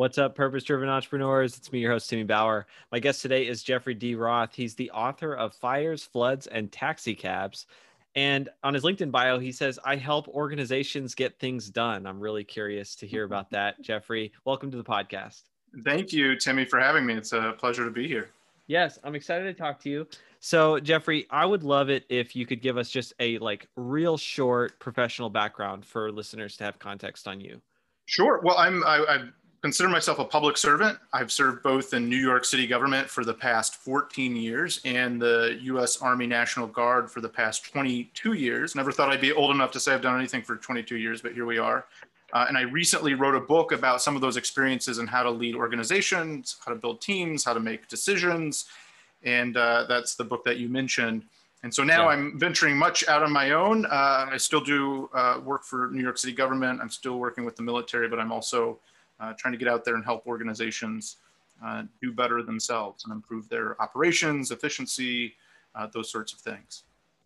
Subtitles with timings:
[0.00, 1.58] What's up, purpose driven entrepreneurs?
[1.58, 2.66] It's me, your host, Timmy Bauer.
[2.90, 4.14] My guest today is Jeffrey D.
[4.14, 4.54] Roth.
[4.54, 7.66] He's the author of Fires, Floods, and Taxi Cabs.
[8.14, 12.06] And on his LinkedIn bio, he says, I help organizations get things done.
[12.06, 13.82] I'm really curious to hear about that.
[13.82, 15.42] Jeffrey, welcome to the podcast.
[15.84, 17.14] Thank you, Timmy, for having me.
[17.14, 18.30] It's a pleasure to be here.
[18.70, 20.06] Yes, I'm excited to talk to you.
[20.38, 24.16] So, Jeffrey, I would love it if you could give us just a like real
[24.16, 27.60] short professional background for listeners to have context on you.
[28.06, 28.40] Sure.
[28.44, 29.18] Well, I'm I, i
[29.60, 30.96] consider myself a public servant.
[31.12, 35.58] I've served both in New York City government for the past 14 years and the
[35.62, 36.00] U.S.
[36.00, 38.76] Army National Guard for the past 22 years.
[38.76, 41.32] Never thought I'd be old enough to say I've done anything for 22 years, but
[41.32, 41.86] here we are.
[42.32, 45.30] Uh, and I recently wrote a book about some of those experiences and how to
[45.30, 48.66] lead organizations, how to build teams, how to make decisions.
[49.22, 51.24] And uh, that's the book that you mentioned.
[51.62, 52.16] And so now yeah.
[52.16, 53.84] I'm venturing much out on my own.
[53.84, 56.80] Uh, I still do uh, work for New York City government.
[56.80, 58.78] I'm still working with the military, but I'm also
[59.18, 61.16] uh, trying to get out there and help organizations
[61.62, 65.34] uh, do better themselves and improve their operations, efficiency,
[65.74, 66.84] uh, those sorts of things.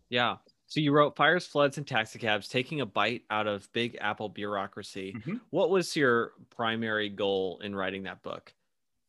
[0.09, 0.35] Yeah.
[0.67, 5.13] So you wrote Fires, Floods, and Taxicabs, taking a bite out of Big Apple bureaucracy.
[5.17, 5.35] Mm-hmm.
[5.51, 8.51] What was your primary goal in writing that book?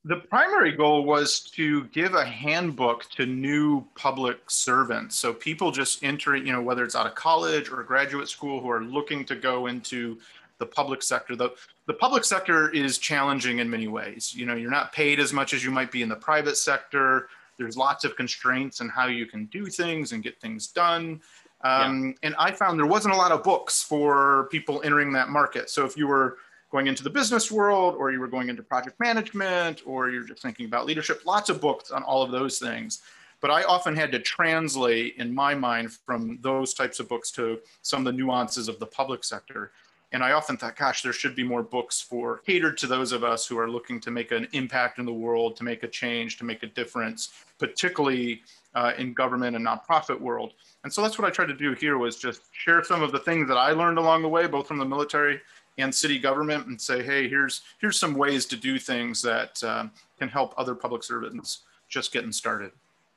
[0.04, 5.16] The primary goal was to give a handbook to new public servants.
[5.16, 8.70] So people just entering, you know, whether it's out of college or graduate school who
[8.70, 10.18] are looking to go into
[10.58, 11.34] the public sector.
[11.34, 11.50] The,
[11.86, 14.32] the public sector is challenging in many ways.
[14.34, 17.28] You know, you're not paid as much as you might be in the private sector.
[17.58, 21.20] There's lots of constraints on how you can do things and get things done.
[21.62, 22.12] Um, yeah.
[22.28, 25.70] And I found there wasn't a lot of books for people entering that market.
[25.70, 26.38] So if you were
[26.70, 30.42] going into the business world or you were going into project management or you're just
[30.42, 33.02] thinking about leadership, lots of books on all of those things.
[33.40, 37.60] But I often had to translate in my mind from those types of books to
[37.82, 39.72] some of the nuances of the public sector.
[40.12, 43.24] And I often thought, gosh, there should be more books for catered to those of
[43.24, 46.38] us who are looking to make an impact in the world, to make a change,
[46.38, 48.42] to make a difference, particularly
[48.74, 50.54] uh, in government and nonprofit world.
[50.86, 53.18] And so that's what I tried to do here was just share some of the
[53.18, 55.40] things that I learned along the way, both from the military
[55.78, 59.90] and city government, and say, hey, here's here's some ways to do things that um,
[60.16, 62.70] can help other public servants just getting started.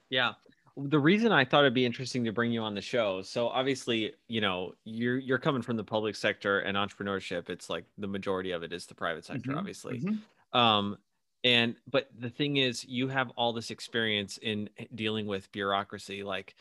[0.10, 0.32] Yeah,
[0.78, 3.22] the reason I thought it'd be interesting to bring you on the show.
[3.22, 7.52] So obviously, you know, you're you're coming from the public sector and entrepreneurship.
[7.52, 9.60] It's like the majority of it is the private sector, mm-hmm.
[9.60, 10.00] obviously.
[10.00, 10.58] Mm-hmm.
[10.60, 10.98] Um,
[11.44, 16.24] and but the thing is, you have all this experience in dealing with bureaucracy.
[16.24, 16.56] Like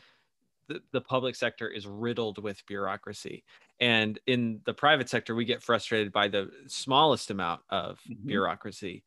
[0.69, 3.43] the, the public sector is riddled with bureaucracy,
[3.81, 8.27] and in the private sector, we get frustrated by the smallest amount of mm-hmm.
[8.27, 9.03] bureaucracy.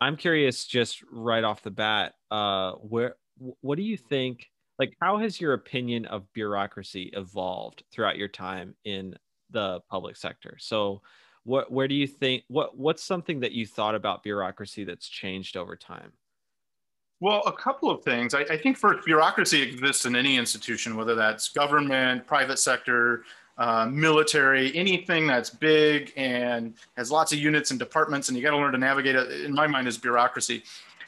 [0.00, 3.16] I'm curious, just right off the bat, uh, where
[3.60, 4.46] what do you think?
[4.78, 9.16] Like, how has your opinion of bureaucracy evolved throughout your time in
[9.50, 10.56] the public sector?
[10.60, 11.02] So,
[11.44, 15.56] what where do you think what what's something that you thought about bureaucracy that's changed
[15.56, 16.12] over time?
[17.20, 18.34] Well, a couple of things.
[18.34, 23.24] I, I think first, bureaucracy exists in any institution, whether that's government, private sector,
[23.58, 28.50] uh, military, anything that's big and has lots of units and departments, and you got
[28.50, 29.46] to learn to navigate it.
[29.46, 30.62] In my mind, is bureaucracy.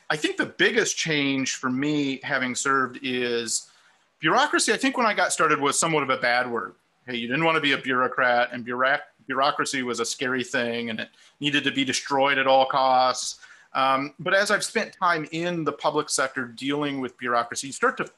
[0.08, 3.70] I think the biggest change for me, having served, is
[4.20, 4.72] bureaucracy.
[4.72, 6.75] I think when I got started was somewhat of a bad word.
[7.06, 11.00] Hey, you didn't want to be a bureaucrat, and bureaucracy was a scary thing, and
[11.00, 11.08] it
[11.40, 13.40] needed to be destroyed at all costs.
[13.78, 17.96] Um, but as I've spent time in the public sector dealing with bureaucracy, you start
[17.98, 18.10] to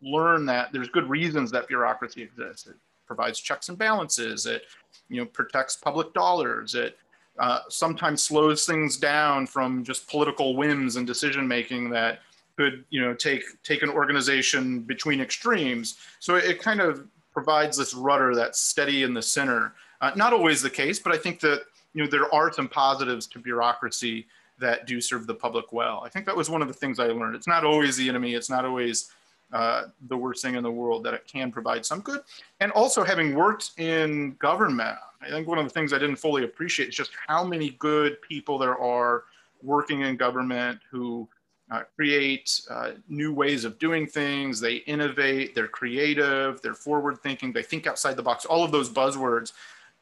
[0.00, 2.68] learn that there's good reasons that bureaucracy exists.
[2.68, 4.46] It provides checks and balances.
[4.46, 4.62] It
[5.08, 6.76] you know protects public dollars.
[6.76, 6.96] It
[7.40, 12.20] uh, sometimes slows things down from just political whims and decision making that
[12.56, 15.98] could you know take take an organization between extremes.
[16.20, 19.74] So it, kind of provides this rudder that's steady in the center.
[20.00, 23.26] Uh, not always the case, but I think that you know there are some positives
[23.28, 24.26] to bureaucracy
[24.62, 26.02] that do serve the public well.
[26.04, 27.36] I think that was one of the things I learned.
[27.36, 28.34] It's not always the enemy.
[28.34, 29.10] It's not always
[29.52, 31.04] uh, the worst thing in the world.
[31.04, 32.20] That it can provide some good.
[32.60, 36.44] And also having worked in government, I think one of the things I didn't fully
[36.44, 39.24] appreciate is just how many good people there are
[39.62, 41.28] working in government who
[41.70, 44.60] uh, create uh, new ways of doing things.
[44.60, 48.90] They innovate, they're creative, they're forward thinking, they think outside the box, all of those
[48.90, 49.52] buzzwords.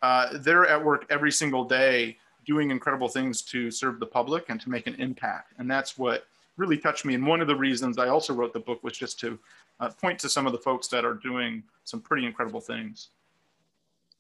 [0.02, 2.16] Uh, they're at work every single day
[2.52, 5.54] doing incredible things to serve the public and to make an impact.
[5.58, 6.26] And that's what
[6.56, 7.14] really touched me.
[7.14, 9.38] And one of the reasons I also wrote the book was just to
[9.80, 13.08] uh, point to some of the folks that are doing some pretty incredible things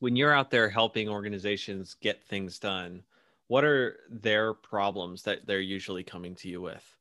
[0.00, 3.02] when you're out there helping organizations get things done,
[3.46, 6.96] what are their problems that they're usually coming to you with?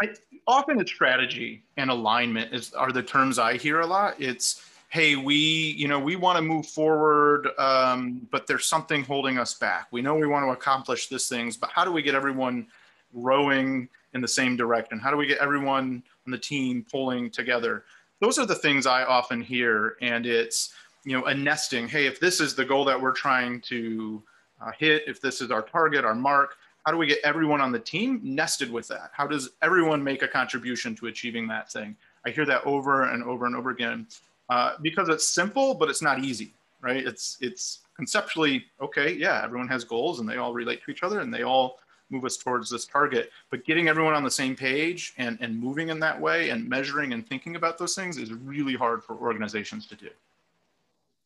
[0.00, 0.10] I,
[0.46, 4.14] often it's strategy and alignment is are the terms I hear a lot.
[4.18, 9.38] It's hey, we, you know, we want to move forward, um, but there's something holding
[9.38, 9.86] us back.
[9.92, 12.66] We know we want to accomplish these things, but how do we get everyone
[13.14, 14.98] rowing in the same direction?
[14.98, 17.84] How do we get everyone on the team pulling together?
[18.20, 21.86] Those are the things I often hear, and it's you know a nesting.
[21.88, 24.20] Hey, if this is the goal that we're trying to
[24.60, 27.70] uh, hit, if this is our target, our mark, how do we get everyone on
[27.70, 29.10] the team nested with that?
[29.12, 31.96] How does everyone make a contribution to achieving that thing?
[32.26, 34.06] I hear that over and over and over again
[34.50, 36.52] uh, because it's simple, but it's not easy,
[36.82, 37.06] right?
[37.06, 39.12] It's it's conceptually okay.
[39.12, 41.78] Yeah, everyone has goals and they all relate to each other and they all
[42.10, 43.30] move us towards this target.
[43.50, 47.12] But getting everyone on the same page and, and moving in that way and measuring
[47.12, 50.08] and thinking about those things is really hard for organizations to do.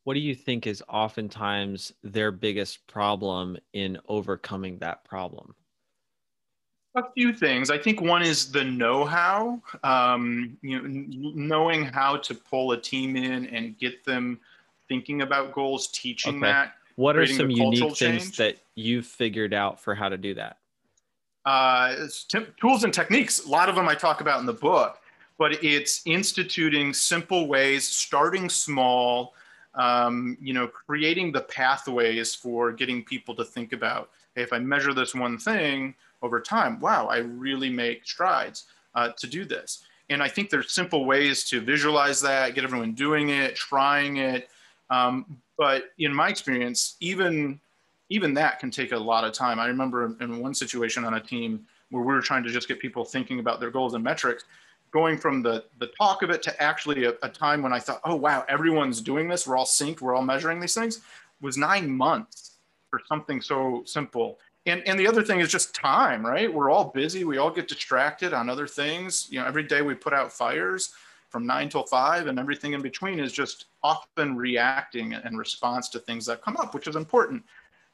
[0.04, 5.54] What do you think is oftentimes their biggest problem in overcoming that problem?
[6.96, 7.70] A few things.
[7.70, 9.60] I think one is the know-how.
[9.82, 14.38] Um, you know, knowing how to pull a team in and get them
[14.88, 16.46] thinking about goals, teaching okay.
[16.46, 16.74] that.
[16.96, 20.58] What are some unique things that you've figured out for how to do that?
[21.44, 21.94] uh,
[22.60, 23.44] tools and techniques.
[23.44, 25.00] A lot of them I talk about in the book,
[25.38, 29.34] but it's instituting simple ways, starting small,
[29.74, 34.58] um, you know, creating the pathways for getting people to think about, hey, if I
[34.58, 35.94] measure this one thing
[36.24, 39.84] over time, wow, I really make strides uh, to do this.
[40.10, 44.48] And I think there's simple ways to visualize that, get everyone doing it, trying it.
[44.90, 47.60] Um, but in my experience, even
[48.10, 49.58] even that can take a lot of time.
[49.58, 52.78] I remember in one situation on a team where we were trying to just get
[52.78, 54.44] people thinking about their goals and metrics,
[54.90, 58.00] going from the the talk of it to actually a, a time when I thought,
[58.04, 61.00] oh wow, everyone's doing this, we're all synced, we're all measuring these things,
[61.40, 62.56] was nine months
[62.90, 64.38] for something so simple.
[64.66, 66.52] And, and the other thing is just time, right?
[66.52, 67.24] We're all busy.
[67.24, 69.28] We all get distracted on other things.
[69.30, 70.94] You know, every day we put out fires
[71.28, 75.98] from nine till five, and everything in between is just often reacting and response to
[75.98, 77.42] things that come up, which is important.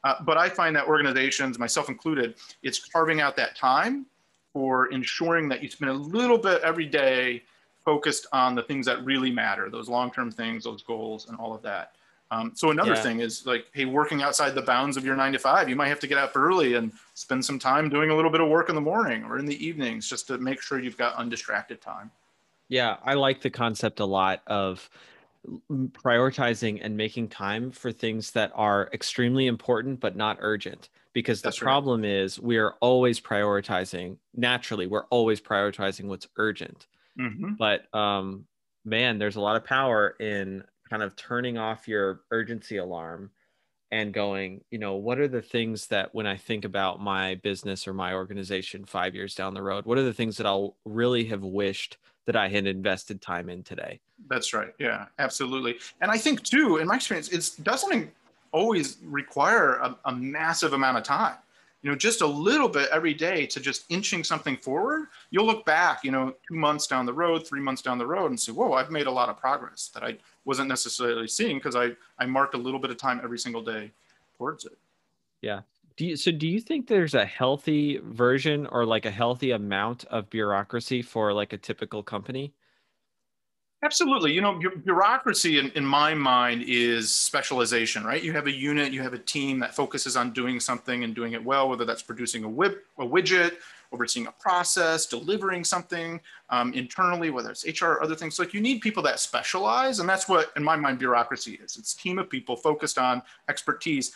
[0.04, 4.06] Uh, but I find that organizations, myself included, it's carving out that time
[4.52, 7.42] for ensuring that you spend a little bit every day
[7.84, 11.62] focused on the things that really matter, those long-term things, those goals, and all of
[11.62, 11.94] that.
[12.32, 13.02] Um, so another yeah.
[13.02, 15.88] thing is like, hey, working outside the bounds of your nine to five, you might
[15.88, 18.68] have to get up early and spend some time doing a little bit of work
[18.68, 22.10] in the morning or in the evenings, just to make sure you've got undistracted time.
[22.68, 24.88] Yeah, I like the concept a lot of
[25.48, 31.58] prioritizing and making time for things that are extremely important but not urgent because That's
[31.58, 32.10] the problem right.
[32.10, 36.86] is we are always prioritizing naturally we're always prioritizing what's urgent
[37.18, 37.54] mm-hmm.
[37.54, 38.44] but um
[38.84, 43.30] man there's a lot of power in kind of turning off your urgency alarm
[43.92, 47.88] and going you know what are the things that when i think about my business
[47.88, 51.24] or my organization 5 years down the road what are the things that i'll really
[51.24, 51.96] have wished
[52.26, 53.98] that I had invested time in today.
[54.28, 54.72] That's right.
[54.78, 55.78] Yeah, absolutely.
[56.00, 58.08] And I think too, in my experience, it doesn't
[58.52, 61.34] always require a, a, massive amount of time.
[61.82, 65.08] You know, just a little bit every day to just inching something forward.
[65.30, 68.26] You'll look back, you know, two months down the road, three months down the road,
[68.26, 71.76] and say, "Whoa, I've made a lot of progress that I wasn't necessarily seeing because
[71.76, 73.92] I I marked a little bit of time every single day
[74.36, 74.76] towards it."
[75.40, 75.62] Yeah,
[75.96, 80.04] do you, so do you think there's a healthy version or like a healthy amount
[80.06, 82.54] of bureaucracy for like a typical company?
[83.82, 84.32] Absolutely.
[84.32, 88.22] You know, bureaucracy in, in my mind is specialization, right?
[88.22, 91.32] You have a unit, you have a team that focuses on doing something and doing
[91.32, 93.54] it well, whether that's producing a, whip, a widget,
[93.90, 98.34] overseeing a process, delivering something um, internally, whether it's HR or other things.
[98.34, 99.98] So like you need people that specialize.
[99.98, 101.78] And that's what, in my mind, bureaucracy is.
[101.78, 104.12] It's team of people focused on expertise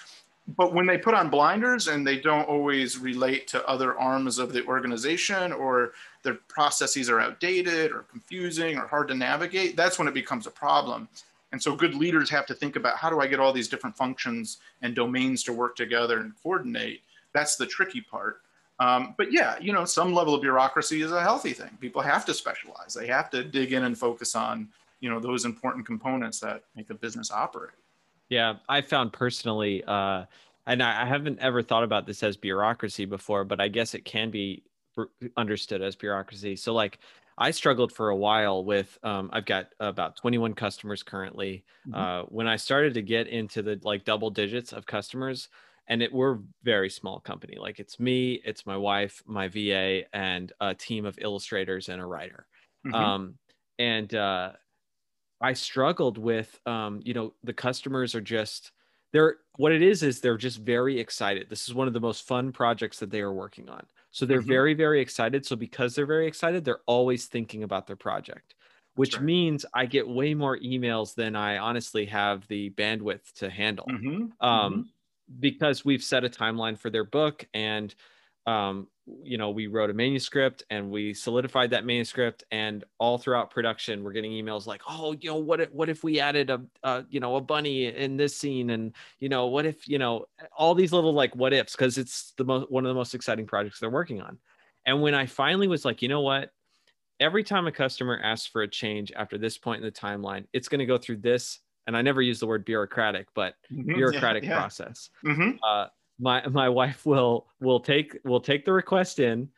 [0.47, 4.53] but when they put on blinders and they don't always relate to other arms of
[4.53, 10.07] the organization or their processes are outdated or confusing or hard to navigate, that's when
[10.07, 11.09] it becomes a problem.
[11.53, 13.97] And so good leaders have to think about how do I get all these different
[13.97, 17.01] functions and domains to work together and coordinate?
[17.33, 18.41] That's the tricky part.
[18.81, 21.71] Um, but yeah, you know, some level of bureaucracy is a healthy thing.
[21.81, 22.93] People have to specialize.
[22.93, 24.69] They have to dig in and focus on,
[25.01, 27.75] you know, those important components that make a business operate.
[28.29, 30.25] Yeah, I found personally, uh,
[30.67, 34.31] and I, haven't ever thought about this as bureaucracy before, but I guess it can
[34.31, 34.63] be
[35.37, 36.57] understood as bureaucracy.
[36.57, 37.01] So, like,
[37.37, 38.97] I struggled for a while with.
[39.03, 41.65] Um, I've got about 21 customers currently.
[41.87, 41.95] Mm-hmm.
[41.95, 45.49] Uh, when I started to get into the like double digits of customers,
[45.89, 47.57] and it we're very small company.
[47.59, 52.07] Like it's me, it's my wife, my VA, and a team of illustrators and a
[52.07, 52.47] writer.
[52.87, 52.95] Mm-hmm.
[52.95, 53.35] Um,
[53.79, 54.53] and uh,
[55.45, 58.73] I struggled with, um, you know, the customers are just
[59.13, 61.45] they're what it is is they're just very excited.
[61.49, 63.85] This is one of the most fun projects that they are working on.
[64.11, 64.57] So they're mm-hmm.
[64.57, 65.45] very very excited.
[65.45, 68.55] So because they're very excited, they're always thinking about their project.
[68.97, 69.25] which right.
[69.25, 73.87] means I get way more emails than I honestly have the bandwidth to handle.
[73.87, 74.47] Mm-hmm.
[74.47, 74.83] Um, mm-hmm.
[75.41, 77.95] Because we've set a timeline for their book and
[78.47, 78.89] um,
[79.23, 82.45] you know, we wrote a manuscript and we solidified that manuscript.
[82.51, 86.03] And all throughout production, we're getting emails like, "Oh, you know, what if what if
[86.03, 89.87] we added a, you know a bunny in this scene?" And you know, what if
[89.89, 92.95] you know all these little like what ifs because it's the most one of the
[92.95, 94.39] most exciting projects they're working on.
[94.87, 96.51] And when I finally was like, you know what,
[97.21, 100.69] every time a customer asks for a change after this point in the timeline, it's
[100.69, 101.61] going to go through this.
[101.87, 104.59] And I never use the word bureaucratic, but mm-hmm, bureaucratic yeah, yeah.
[104.59, 105.11] process.
[105.25, 105.57] Mm-hmm.
[105.63, 105.87] Uh,
[106.19, 109.49] my my wife will will take will take the request in,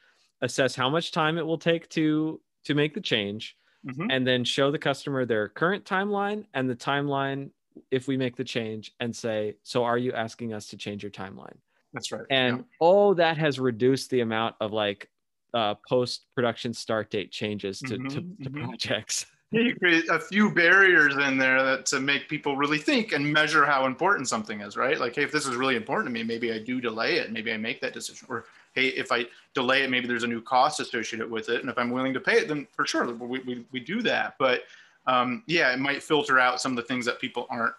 [0.42, 4.10] assess how much time it will take to to make the change, mm-hmm.
[4.10, 7.50] and then show the customer their current timeline and the timeline
[7.90, 11.12] if we make the change and say, so are you asking us to change your
[11.12, 11.56] timeline?
[11.92, 12.24] That's right.
[12.30, 12.62] And yeah.
[12.80, 15.10] oh, that has reduced the amount of like
[15.54, 18.64] uh, post production start date changes to, mm-hmm, to, to mm-hmm.
[18.64, 19.26] projects.
[19.52, 23.64] You create a few barriers in there that to make people really think and measure
[23.64, 24.98] how important something is, right?
[24.98, 27.32] Like, hey, if this is really important to me, maybe I do delay it.
[27.32, 28.26] Maybe I make that decision.
[28.28, 31.60] Or hey, if I delay it, maybe there's a new cost associated with it.
[31.60, 34.34] And if I'm willing to pay it, then for sure we, we, we do that.
[34.38, 34.64] But
[35.06, 37.74] um, yeah, it might filter out some of the things that people aren't,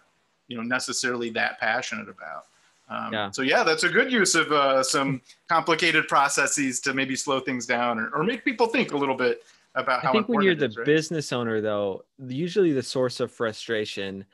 [0.48, 2.46] you know, necessarily that passionate about.
[2.88, 3.30] Um, yeah.
[3.30, 7.66] So yeah, that's a good use of uh, some complicated processes to maybe slow things
[7.66, 9.42] down or, or make people think a little bit
[9.74, 10.10] about how.
[10.10, 10.86] I think when you're the is, right?
[10.86, 14.24] business owner, though, usually the source of frustration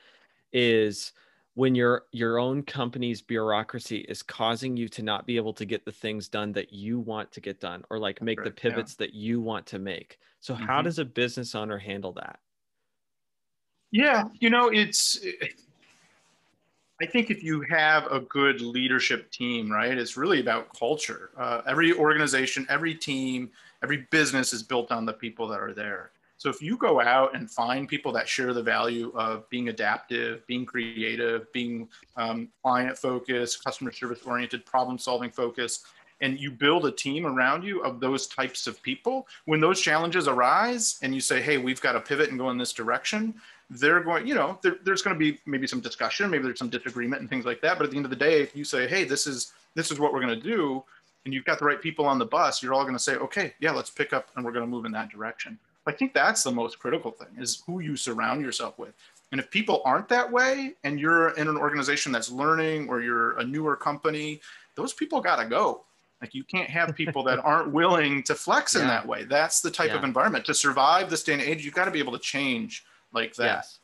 [0.53, 1.11] is
[1.55, 5.83] when your your own company's bureaucracy is causing you to not be able to get
[5.83, 8.95] the things done that you want to get done or like make right, the pivots
[8.99, 9.05] yeah.
[9.05, 10.65] that you want to make so mm-hmm.
[10.65, 12.39] how does a business owner handle that
[13.91, 15.19] yeah you know it's
[17.01, 21.61] i think if you have a good leadership team right it's really about culture uh,
[21.67, 23.49] every organization every team
[23.85, 26.09] every business is built on the people that are there.
[26.37, 30.45] So if you go out and find people that share the value of being adaptive,
[30.47, 31.87] being creative, being
[32.17, 35.85] um, client focused, customer service oriented, problem solving focused,
[36.19, 40.27] and you build a team around you of those types of people, when those challenges
[40.27, 43.35] arise and you say, hey, we've got to pivot and go in this direction,
[43.69, 46.69] they're going, you know, there, there's going to be maybe some discussion, maybe there's some
[46.69, 47.77] disagreement and things like that.
[47.77, 49.99] But at the end of the day, if you say, hey, this is this is
[49.99, 50.83] what we're going to do,
[51.25, 53.53] and you've got the right people on the bus, you're all going to say, okay,
[53.59, 55.57] yeah, let's pick up and we're going to move in that direction.
[55.87, 58.93] I think that's the most critical thing is who you surround yourself with.
[59.31, 63.37] And if people aren't that way and you're in an organization that's learning or you're
[63.37, 64.39] a newer company,
[64.75, 65.83] those people got to go.
[66.21, 68.81] Like you can't have people that aren't willing to flex yeah.
[68.81, 69.25] in that way.
[69.25, 69.97] That's the type yeah.
[69.97, 71.65] of environment to survive this day and age.
[71.65, 73.45] You've got to be able to change like that.
[73.45, 73.79] Yes.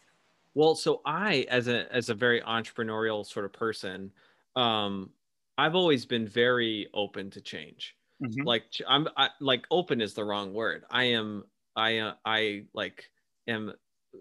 [0.53, 4.11] Well, so I, as a as a very entrepreneurial sort of person,
[4.55, 5.09] um,
[5.57, 7.95] I've always been very open to change.
[8.23, 8.45] Mm-hmm.
[8.45, 10.83] Like I'm I, like open is the wrong word.
[10.89, 11.43] I am
[11.75, 13.09] I uh, I like
[13.47, 13.73] am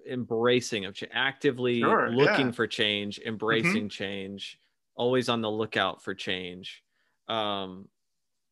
[0.08, 2.52] embracing of change, actively sure, looking yeah.
[2.52, 3.88] for change, embracing mm-hmm.
[3.88, 4.58] change,
[4.94, 6.82] always on the lookout for change,
[7.28, 7.88] um,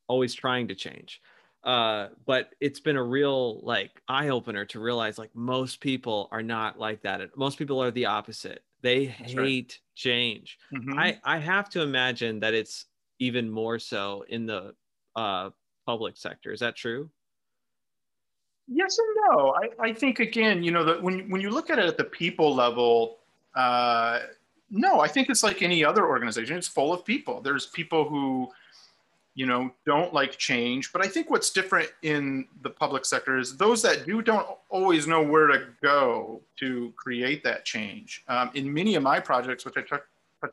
[0.06, 1.20] always trying to change.
[1.64, 6.42] Uh, but it's been a real like eye opener to realize like most people are
[6.42, 7.20] not like that.
[7.37, 8.62] Most people are the opposite.
[8.82, 9.78] They That's hate right.
[9.94, 10.58] change.
[10.75, 10.99] Mm-hmm.
[10.99, 12.87] I I have to imagine that it's
[13.18, 14.75] even more so in the
[15.16, 15.50] uh,
[15.87, 16.52] public sector.
[16.52, 17.11] Is that true?
[18.68, 19.54] Yes and no.
[19.54, 22.04] I, I think again, you know, that when when you look at it at the
[22.04, 23.18] people level,
[23.56, 24.20] uh,
[24.70, 26.56] no, I think it's like any other organization.
[26.56, 27.40] It's full of people.
[27.40, 28.50] There's people who
[29.38, 30.92] you know, don't like change.
[30.92, 35.07] But I think what's different in the public sector is those that do don't always
[35.07, 38.25] know where to go to create that change.
[38.26, 40.02] Um, in many of my projects, which I touch,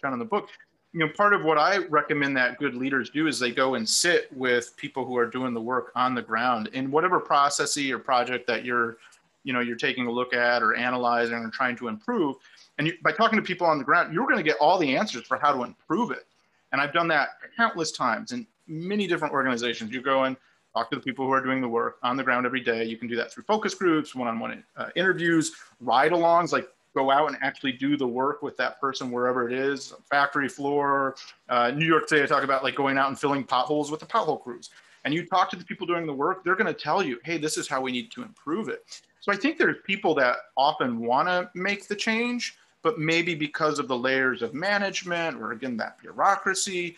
[0.04, 0.50] on in the book,
[0.94, 3.90] you know, part of what I recommend that good leaders do is they go and
[3.90, 7.98] sit with people who are doing the work on the ground in whatever processy or
[7.98, 8.98] project that you're,
[9.44, 12.36] you know, you're taking a look at or analyzing or trying to improve.
[12.78, 14.96] And you, by talking to people on the ground, you're going to get all the
[14.96, 16.28] answers for how to improve it.
[16.72, 18.32] And I've done that countless times.
[18.32, 19.92] And many different organizations.
[19.92, 20.38] You go and
[20.74, 22.84] talk to the people who are doing the work on the ground every day.
[22.84, 27.38] You can do that through focus groups, one-on-one uh, interviews, ride-alongs, like go out and
[27.42, 31.16] actually do the work with that person wherever it is, factory floor.
[31.50, 34.06] Uh, New York City, I talk about like going out and filling potholes with the
[34.06, 34.70] pothole crews.
[35.04, 37.38] And you talk to the people doing the work, they're going to tell you, hey,
[37.38, 39.02] this is how we need to improve it.
[39.20, 43.78] So I think there's people that often want to make the change, but maybe because
[43.78, 46.96] of the layers of management or again, that bureaucracy,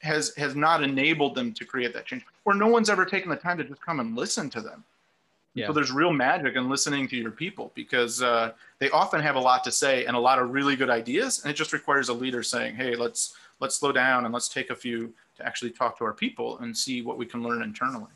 [0.00, 3.36] has has not enabled them to create that change or no one's ever taken the
[3.36, 4.84] time to just come and listen to them
[5.54, 5.66] yeah.
[5.66, 9.40] so there's real magic in listening to your people because uh, they often have a
[9.40, 12.14] lot to say and a lot of really good ideas and it just requires a
[12.14, 15.96] leader saying hey let's let's slow down and let's take a few to actually talk
[15.96, 18.12] to our people and see what we can learn internally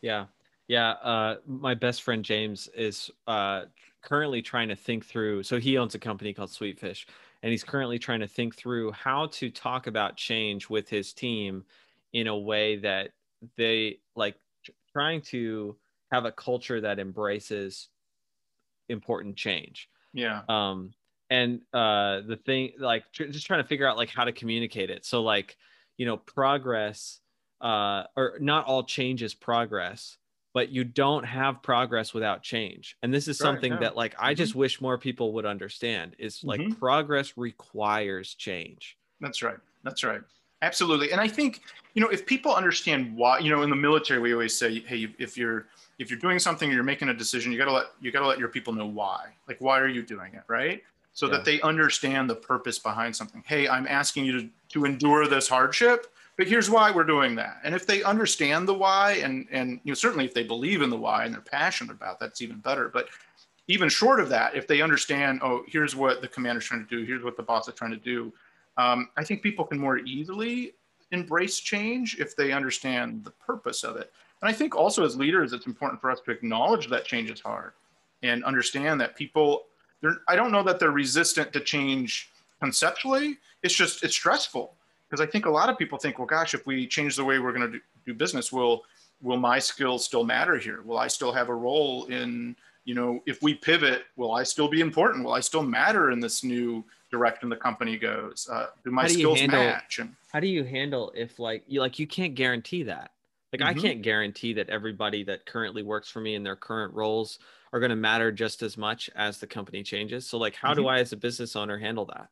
[0.00, 0.26] yeah
[0.68, 3.64] Yeah, uh, my best friend James is uh,
[4.02, 5.42] currently trying to think through.
[5.42, 7.06] So he owns a company called Sweetfish,
[7.42, 11.64] and he's currently trying to think through how to talk about change with his team
[12.12, 13.10] in a way that
[13.56, 14.36] they like
[14.92, 15.76] trying to
[16.10, 17.88] have a culture that embraces
[18.88, 19.88] important change.
[20.12, 20.42] Yeah.
[20.48, 20.92] Um,
[21.30, 24.90] and uh, the thing, like, tr- just trying to figure out like how to communicate
[24.90, 25.04] it.
[25.04, 25.56] So, like,
[25.96, 27.20] you know, progress,
[27.60, 30.16] uh, or not all change is progress,
[30.54, 32.96] but you don't have progress without change.
[33.02, 33.78] And this is something yeah.
[33.80, 34.38] that, like, I mm-hmm.
[34.38, 36.16] just wish more people would understand.
[36.18, 36.72] Is like mm-hmm.
[36.72, 38.96] progress requires change.
[39.20, 39.58] That's right.
[39.84, 40.20] That's right.
[40.62, 41.12] Absolutely.
[41.12, 41.62] And I think,
[41.94, 45.08] you know, if people understand why, you know, in the military, we always say, hey,
[45.18, 45.66] if you're
[45.98, 48.38] if you're doing something or you're making a decision, you gotta let you gotta let
[48.38, 49.26] your people know why.
[49.46, 50.82] Like, why are you doing it, right?
[51.12, 51.32] So yeah.
[51.32, 53.42] that they understand the purpose behind something.
[53.46, 56.06] Hey, I'm asking you to to endure this hardship,
[56.38, 57.58] but here's why we're doing that.
[57.64, 60.88] And if they understand the why, and and you know, certainly if they believe in
[60.88, 62.88] the why and they're passionate about, that's even better.
[62.88, 63.08] But
[63.66, 67.04] even short of that, if they understand, oh, here's what the commander's trying to do,
[67.04, 68.32] here's what the boss is trying to do,
[68.78, 70.72] um, I think people can more easily
[71.10, 74.12] embrace change if they understand the purpose of it.
[74.40, 77.40] And I think also as leaders, it's important for us to acknowledge that change is
[77.40, 77.72] hard
[78.22, 79.64] and understand that people,
[80.28, 82.30] I don't know that they're resistant to change
[82.60, 83.38] conceptually.
[83.62, 84.77] It's just, it's stressful.
[85.08, 87.38] Because I think a lot of people think, well, gosh, if we change the way
[87.38, 88.82] we're going to do, do business, will,
[89.22, 90.82] will my skills still matter here?
[90.82, 94.68] Will I still have a role in, you know, if we pivot, will I still
[94.68, 95.24] be important?
[95.24, 98.48] Will I still matter in this new direction the company goes?
[98.50, 99.98] Uh, do my do skills handle, match?
[99.98, 103.12] And how do you handle if like you like you can't guarantee that?
[103.52, 103.78] Like mm-hmm.
[103.78, 107.38] I can't guarantee that everybody that currently works for me in their current roles
[107.72, 110.26] are going to matter just as much as the company changes.
[110.26, 110.82] So like how mm-hmm.
[110.82, 112.28] do I as a business owner handle that?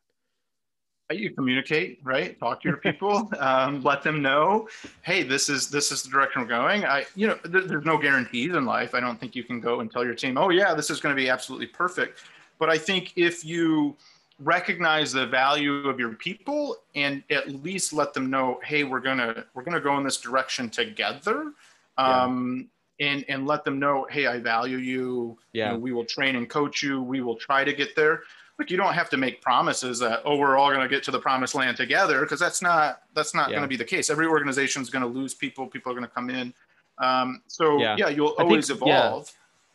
[1.09, 2.37] You communicate, right?
[2.37, 4.67] Talk to your people, um, let them know,
[5.03, 6.85] hey, this is this is the direction we're going.
[6.85, 8.93] I, you know, th- there's no guarantees in life.
[8.93, 11.15] I don't think you can go and tell your team, oh yeah, this is going
[11.15, 12.19] to be absolutely perfect.
[12.59, 13.95] But I think if you
[14.39, 19.43] recognize the value of your people and at least let them know hey we're gonna
[19.55, 21.53] we're gonna go in this direction together
[21.97, 23.07] um, yeah.
[23.07, 26.35] and and let them know hey i value you yeah you know, we will train
[26.35, 28.21] and coach you we will try to get there
[28.59, 31.11] Look, you don't have to make promises that oh we're all going to get to
[31.11, 33.57] the promised land together because that's not that's not yeah.
[33.57, 34.09] going to be the case.
[34.09, 36.53] Every organization is going to lose people people are going to come in.
[36.97, 39.31] Um, so yeah, yeah you'll always think, evolve.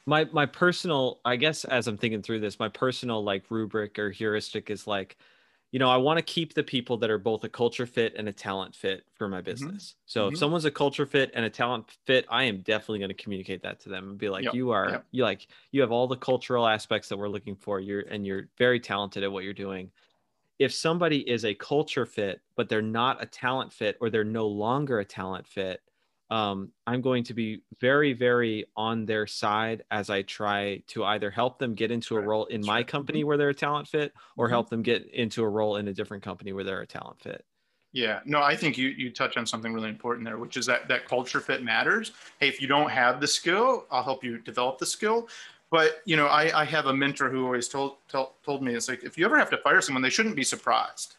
[0.06, 4.10] My my personal i guess as i'm thinking through this my personal like rubric or
[4.10, 5.16] heuristic is like
[5.72, 8.28] you know i want to keep the people that are both a culture fit and
[8.28, 9.46] a talent fit for my mm-hmm.
[9.46, 10.02] business mm-hmm.
[10.06, 10.34] so mm-hmm.
[10.34, 13.62] if someone's a culture fit and a talent fit i am definitely going to communicate
[13.62, 14.54] that to them and be like yep.
[14.54, 15.06] you are yep.
[15.10, 18.48] you like you have all the cultural aspects that we're looking for you're and you're
[18.56, 19.90] very talented at what you're doing
[20.58, 24.46] if somebody is a culture fit but they're not a talent fit or they're no
[24.46, 25.80] longer a talent fit
[26.32, 31.30] um, I'm going to be very, very on their side as I try to either
[31.30, 33.28] help them get into a role in my company mm-hmm.
[33.28, 34.52] where they're a talent fit or mm-hmm.
[34.52, 37.44] help them get into a role in a different company where they're a talent fit.
[37.92, 40.88] Yeah, no, I think you you touch on something really important there, which is that
[40.88, 42.12] that culture fit matters.
[42.40, 45.28] Hey, if you don't have the skill, I'll help you develop the skill.
[45.70, 48.88] But you know, I, I have a mentor who always told, told told me it's
[48.88, 51.16] like if you ever have to fire someone, they shouldn't be surprised.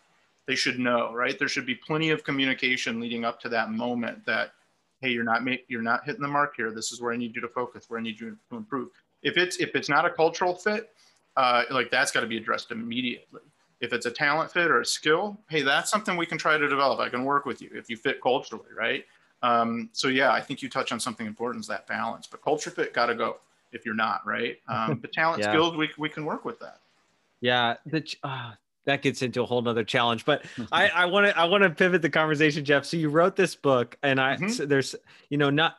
[0.48, 1.38] They should know, right?
[1.38, 4.54] There should be plenty of communication leading up to that moment that
[5.04, 6.72] hey, you're not make, you're not hitting the mark here.
[6.72, 8.90] This is where I need you to focus, where I need you to improve.
[9.22, 10.92] If it's if it's not a cultural fit,
[11.36, 13.42] uh, like that's got to be addressed immediately.
[13.82, 16.68] If it's a talent fit or a skill, hey, that's something we can try to
[16.70, 17.02] develop.
[17.02, 19.04] I can work with you if you fit culturally, right?
[19.42, 22.26] Um, so yeah, I think you touch on something important is that balance.
[22.26, 23.38] But culture fit got to go
[23.74, 24.58] if you're not right.
[24.70, 25.52] Um, the talent yeah.
[25.52, 26.80] skills we we can work with that.
[27.42, 28.54] Yeah, the uh,
[28.86, 32.02] that gets into a whole nother challenge but i want to i want to pivot
[32.02, 32.86] the conversation jeff.
[32.86, 34.50] So you wrote this book and i mm-hmm.
[34.50, 34.96] so there's
[35.30, 35.78] you know not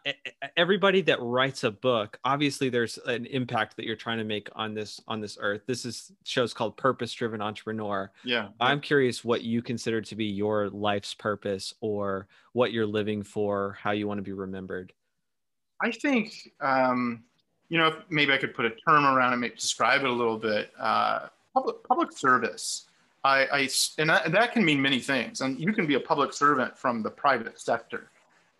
[0.56, 4.74] everybody that writes a book obviously there's an impact that you're trying to make on
[4.74, 5.62] this on this earth.
[5.66, 8.10] This is shows called purpose driven entrepreneur.
[8.24, 8.48] Yeah.
[8.60, 13.78] I'm curious what you consider to be your life's purpose or what you're living for
[13.80, 14.92] how you want to be remembered.
[15.80, 17.24] I think um
[17.68, 20.38] you know maybe i could put a term around it maybe describe it a little
[20.38, 20.70] bit.
[20.78, 22.86] Uh public public service
[23.24, 25.40] I, I and, that, can mean many things.
[25.40, 28.10] And you can be a public servant from the private sector.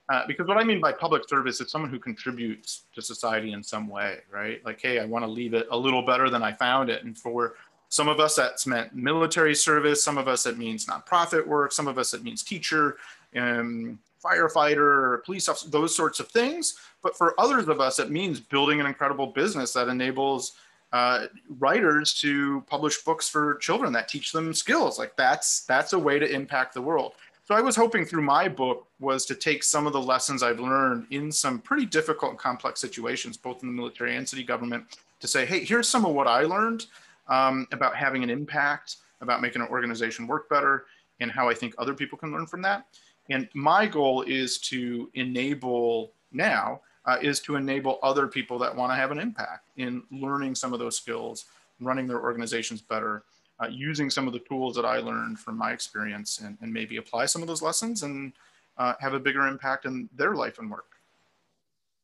[0.09, 3.63] Uh, because what I mean by public service is someone who contributes to society in
[3.63, 4.65] some way, right?
[4.65, 7.05] Like, hey, I want to leave it a little better than I found it.
[7.05, 7.55] And for
[7.89, 10.03] some of us, that's meant military service.
[10.03, 11.73] Some of us, it means nonprofit work.
[11.73, 12.97] Some of us, it means teacher,
[13.37, 16.75] um, firefighter, police officer, those sorts of things.
[17.03, 20.53] But for others of us, it means building an incredible business that enables
[20.95, 21.27] uh,
[21.59, 24.97] writers to publish books for children that teach them skills.
[24.97, 27.15] Like that's that's a way to impact the world.
[27.47, 30.61] so I was hoping through my book was to take some of the lessons I've
[30.61, 34.85] learned in some pretty difficult and complex situations, both in the military and city government,
[35.19, 36.87] to say, hey, here's some of what I learned
[37.27, 40.85] um, about having an impact, about making an organization work better,
[41.19, 42.87] and how I think other people can learn from that.
[43.31, 48.91] And my goal is to enable now uh, is to enable other people that want
[48.91, 51.47] to have an impact in learning some of those skills,
[51.81, 53.25] running their organizations better,
[53.63, 56.97] uh, using some of the tools that I learned from my experience and, and maybe
[56.97, 58.33] apply some of those lessons and
[58.79, 60.87] uh, have a bigger impact in their life and work.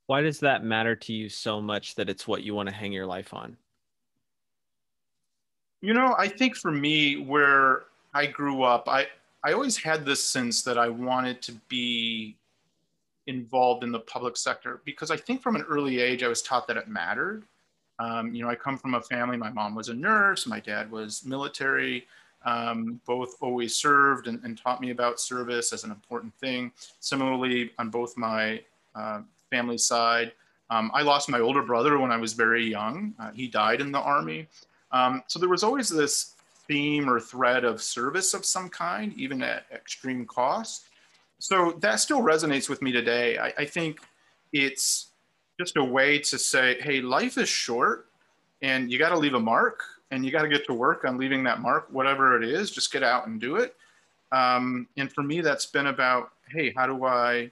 [0.07, 2.93] Why does that matter to you so much that it's what you want to hang
[2.93, 3.57] your life on?
[5.81, 9.07] You know, I think for me, where I grew up, I,
[9.43, 12.37] I always had this sense that I wanted to be
[13.31, 16.67] involved in the public sector because I think from an early age I was taught
[16.67, 17.45] that it mattered.
[17.99, 19.37] Um, you know, I come from a family.
[19.37, 20.47] My mom was a nurse.
[20.47, 22.07] My dad was military.
[22.45, 26.73] Um, both always served and, and, taught me about service as an important thing.
[26.99, 28.63] Similarly, on both my
[28.95, 30.33] uh, family side,
[30.71, 33.13] um, I lost my older brother when I was very young.
[33.19, 34.49] Uh, he died in the army.
[34.91, 36.35] Um, so there was always this
[36.67, 40.87] theme or thread of service of some kind, even at extreme cost.
[41.41, 43.39] So that still resonates with me today.
[43.39, 44.01] I, I think
[44.53, 45.13] it's
[45.59, 48.11] just a way to say, hey, life is short
[48.61, 51.17] and you got to leave a mark and you got to get to work on
[51.17, 53.75] leaving that mark, whatever it is, just get out and do it.
[54.33, 57.51] Um, and for me, that's been about, hey, how do I,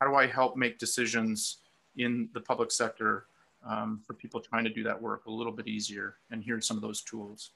[0.00, 1.58] how do I help make decisions
[1.96, 3.26] in the public sector
[3.64, 6.16] um, for people trying to do that work a little bit easier?
[6.32, 7.52] And here's some of those tools.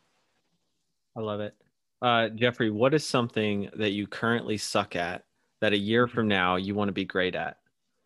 [1.16, 1.56] I love it.
[2.00, 5.24] Uh, Jeffrey, what is something that you currently suck at
[5.62, 7.56] that a year from now you want to be great at?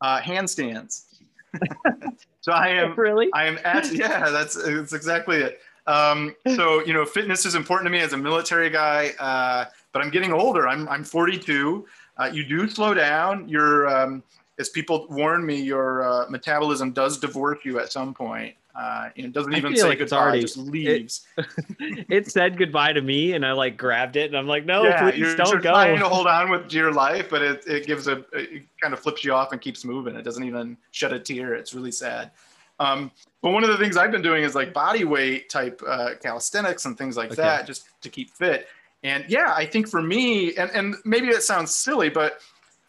[0.01, 1.05] Uh, handstands.
[2.43, 3.29] so I am really.
[3.33, 4.31] I am at yeah.
[4.31, 5.61] That's that's exactly it.
[5.87, 10.03] Um, so you know, fitness is important to me as a military guy, uh, but
[10.03, 10.69] I'm getting older.
[10.69, 11.87] I'm I'm 42.
[12.19, 13.49] Uh, you do slow down.
[13.49, 14.23] Your um,
[14.59, 18.55] as people warn me, your uh, metabolism does divorce you at some point.
[18.77, 21.27] Uh, and it doesn't even say like goodbye, already, just leaves.
[21.39, 24.85] It, it, said goodbye to me, and I like grabbed it, and I'm like, no,
[24.85, 25.71] yeah, please you're, don't you're go.
[25.71, 29.01] trying to hold on with your life, but it, it gives a, it kind of
[29.01, 30.15] flips you off and keeps moving.
[30.15, 31.55] It doesn't even shed a tear.
[31.55, 32.33] It's really sad.
[32.79, 33.11] Um,
[33.41, 36.85] but one of the things I've been doing is like body weight type uh, calisthenics
[36.85, 37.37] and things like okay.
[37.37, 38.69] that, just to keep fit.
[39.03, 42.41] And yeah, I think for me, and, and maybe it sounds silly, but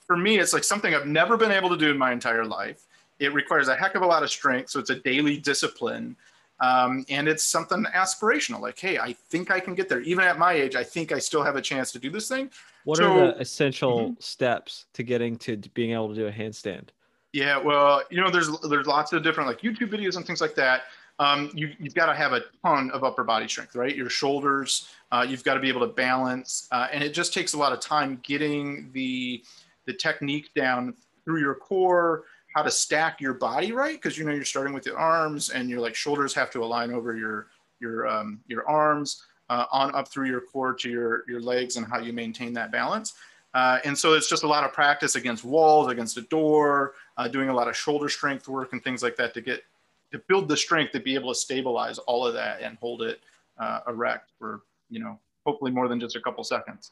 [0.05, 2.86] for me, it's like something I've never been able to do in my entire life.
[3.19, 4.69] It requires a heck of a lot of strength.
[4.69, 6.15] So it's a daily discipline.
[6.59, 10.01] Um, and it's something aspirational like, hey, I think I can get there.
[10.01, 12.49] Even at my age, I think I still have a chance to do this thing.
[12.83, 14.13] What so, are the essential mm-hmm.
[14.19, 16.89] steps to getting to being able to do a handstand?
[17.33, 20.55] Yeah, well, you know, there's there's lots of different like YouTube videos and things like
[20.55, 20.83] that.
[21.19, 23.95] Um, you, have got to have a ton of upper body strength, right?
[23.95, 27.53] Your shoulders, uh, you've got to be able to balance, uh, and it just takes
[27.53, 29.43] a lot of time getting the
[29.85, 30.93] the technique down
[31.25, 32.23] through your core,
[32.57, 35.69] how to stack your body right because you know you're starting with your arms and
[35.69, 40.07] your like shoulders have to align over your your um, your arms uh, on up
[40.07, 43.13] through your core to your your legs and how you maintain that balance.
[43.53, 47.27] Uh, and so it's just a lot of practice against walls, against a door, uh,
[47.27, 49.63] doing a lot of shoulder strength work and things like that to get
[50.11, 53.19] to build the strength to be able to stabilize all of that and hold it
[53.59, 56.91] uh, erect for you know hopefully more than just a couple seconds.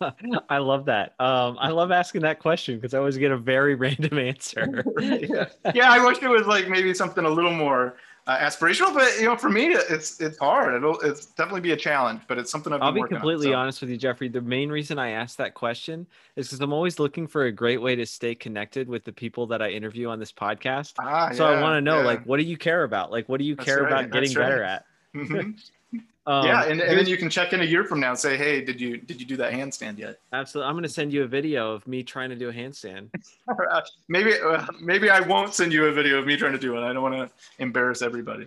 [0.48, 1.14] I love that.
[1.18, 4.84] Um, I love asking that question because I always get a very random answer.
[5.00, 5.46] yeah.
[5.74, 9.24] yeah, I wish it was like maybe something a little more uh, aspirational, but you
[9.24, 10.74] know, for me, it's it's hard.
[10.74, 13.56] It'll it's definitely be a challenge, but it's something I've I'll be completely on, so.
[13.56, 14.28] honest with you, Jeffrey.
[14.28, 16.06] The main reason I asked that question
[16.36, 19.46] is because I'm always looking for a great way to stay connected with the people
[19.46, 20.94] that I interview on this podcast.
[21.00, 22.06] Ah, so yeah, I want to know, yeah.
[22.06, 23.10] like, what do you care about?
[23.10, 23.92] Like, what do you That's care right.
[23.92, 24.44] about getting right.
[24.44, 24.84] better at?
[25.16, 25.50] Mm-hmm.
[26.28, 28.36] Um, yeah, and, and then you can check in a year from now and say,
[28.36, 30.68] "Hey, did you did you do that handstand yet?" Absolutely.
[30.68, 33.08] I'm going to send you a video of me trying to do a handstand.
[34.08, 36.82] maybe uh, maybe I won't send you a video of me trying to do it.
[36.82, 38.46] I don't want to embarrass everybody.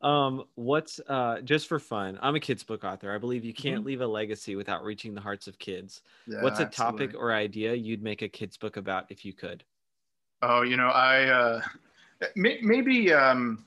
[0.00, 2.18] Um, what's uh just for fun?
[2.22, 3.14] I'm a kids book author.
[3.14, 3.86] I believe you can't mm-hmm.
[3.86, 6.00] leave a legacy without reaching the hearts of kids.
[6.26, 7.08] Yeah, what's a absolutely.
[7.08, 9.62] topic or idea you'd make a kids book about if you could?
[10.40, 11.60] Oh, you know, I uh,
[12.34, 13.66] maybe um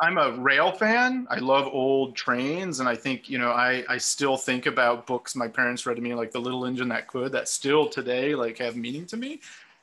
[0.00, 1.26] I'm a rail fan.
[1.30, 5.34] I love old trains, and I think you know I I still think about books
[5.34, 8.58] my parents read to me, like The Little Engine That Could, that still today like
[8.58, 9.40] have meaning to me.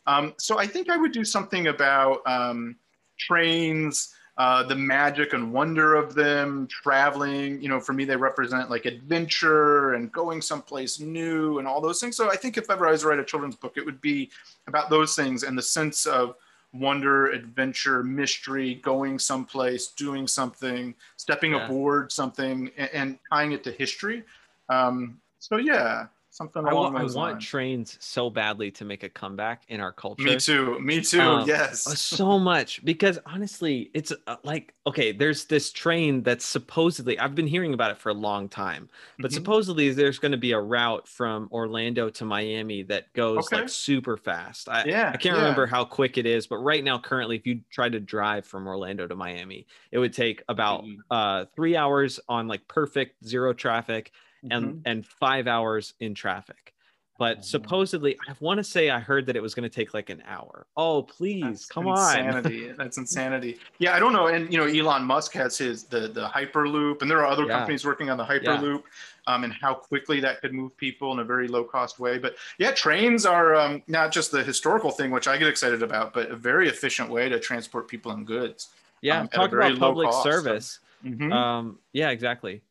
[0.07, 2.75] Um, so I think I would do something about um,
[3.17, 7.61] trains, uh, the magic and wonder of them, traveling.
[7.61, 11.99] You know, for me they represent like adventure and going someplace new and all those
[11.99, 12.17] things.
[12.17, 14.29] So I think if ever I was to write a children's book, it would be
[14.67, 16.35] about those things and the sense of
[16.79, 21.65] wonder, adventure, mystery, going someplace, doing something, stepping yeah.
[21.65, 24.23] aboard something, and, and, tying it to history.
[24.69, 29.63] Um, so yeah, something I, those I want trains so badly to make a comeback
[29.67, 30.23] in our culture.
[30.23, 30.79] Me too.
[30.79, 31.21] Me too.
[31.21, 31.81] Um, yes.
[31.81, 37.47] so much because honestly, it's uh, like okay, there's this train that's supposedly I've been
[37.47, 38.89] hearing about it for a long time,
[39.21, 39.33] but Mhm.
[39.33, 43.55] supposedly there's going to be a route from Orlando to Miami that goes Okay.
[43.57, 44.69] like super fast.
[44.69, 45.37] I, Yeah, I can't yeah.
[45.37, 48.67] remember how quick it is, but right now, currently, if you try to drive from
[48.67, 50.97] Orlando to Miami, it would take about Mhm.
[51.09, 54.11] uh, three hours on like perfect zero traffic
[54.51, 54.81] and Mhm.
[54.85, 56.73] and five hours in traffic.
[57.17, 59.93] But Oh, supposedly, I want to say I heard that it was going to take
[59.93, 60.67] like an hour.
[60.75, 62.17] Oh, please, That's come on.
[62.19, 62.71] insanity.
[62.77, 63.57] That's insanity.
[63.79, 64.27] Yeah, I don't know.
[64.27, 67.53] And you know, Elon Musk has his the the Hyperloop, and there are other Yeah.
[67.53, 68.83] companies working on the Hyperloop,
[69.27, 72.17] um, and how quickly that could move people in a very low cost way.
[72.17, 76.13] But yeah, trains are um, not just the historical thing, which I get excited about,
[76.13, 78.69] but a very efficient way to transport people and goods.
[79.01, 80.79] Yeah, um, talk about public cost, service.
[81.03, 81.31] Mhm.
[81.31, 82.61] Um, yeah, exactly.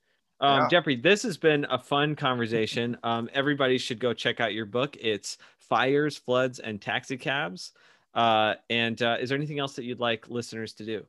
[0.44, 0.68] Um, Yeah.
[0.68, 2.96] Jeffrey, this has been a fun conversation.
[3.02, 4.96] Um, everybody should go check out your book.
[5.00, 7.72] It's Fires, Floods, and Taxi Cabs.
[8.14, 11.04] Uh, and uh, is there anything else that you'd like listeners to do?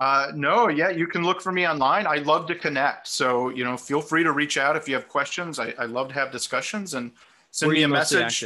[0.00, 2.06] Uh, no, yeah, you can look for me online.
[2.06, 3.06] I love to connect.
[3.06, 5.58] So, you know, feel free to reach out if you have questions.
[5.58, 7.12] I, I love to have discussions and
[7.50, 8.44] send me a message.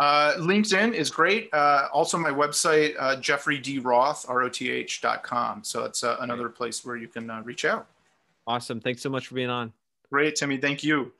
[0.00, 1.50] Uh, LinkedIn is great.
[1.52, 3.78] Uh, also, my website, uh, Jeffrey D.
[3.78, 5.62] Roth, R-O-T-H dot com.
[5.62, 7.86] So it's uh, another place where you can uh, reach out.
[8.50, 8.80] Awesome.
[8.80, 9.72] Thanks so much for being on.
[10.10, 10.56] Great, Timmy.
[10.56, 11.12] Thank you.